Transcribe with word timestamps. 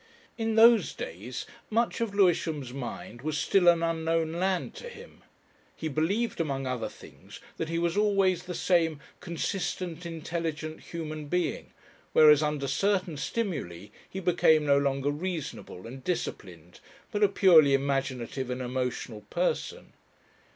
In 0.35 0.55
those 0.55 0.95
days 0.95 1.45
much 1.69 2.01
of 2.01 2.15
Lewisham's 2.15 2.73
mind 2.73 3.21
was 3.21 3.37
still 3.37 3.67
an 3.67 3.83
unknown 3.83 4.31
land 4.33 4.73
to 4.77 4.89
him. 4.89 5.21
He 5.75 5.89
believed 5.89 6.41
among 6.41 6.65
other 6.65 6.89
things 6.89 7.39
that 7.57 7.69
he 7.69 7.77
was 7.77 7.95
always 7.95 8.41
the 8.45 8.55
same 8.55 8.99
consistent 9.19 10.03
intelligent 10.03 10.79
human 10.79 11.27
being, 11.27 11.69
whereas 12.13 12.41
under 12.41 12.67
certain 12.67 13.15
stimuli 13.15 13.89
he 14.09 14.19
became 14.19 14.65
no 14.65 14.79
longer 14.79 15.11
reasonable 15.11 15.85
and 15.85 16.03
disciplined 16.03 16.79
but 17.11 17.21
a 17.21 17.27
purely 17.29 17.75
imaginative 17.75 18.49
and 18.49 18.59
emotional 18.59 19.21
person. 19.29 19.93